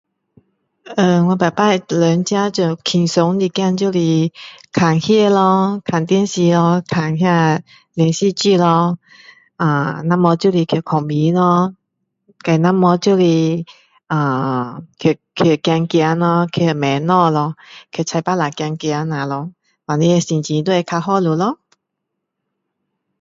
[1.03, 2.49] ahh 我每次人家
[2.83, 3.99] 轻松一点就是
[4.71, 7.61] 看戏咯，看电视咯，看那
[7.93, 8.97] 连续剧咯。
[9.57, 10.99] ahh 那没有就去睡觉
[11.39, 11.75] 咯。
[12.43, 13.21] 再那没就是
[14.07, 16.47] ahh 去，去走走咯。
[16.51, 17.55] 去买东西咯。
[17.91, 19.53] 去菜巴刹走走那咯。
[19.87, 21.59] 这样心情就会较了好咯。